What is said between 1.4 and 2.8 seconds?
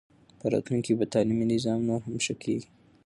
نظام نور هم ښه کېږي.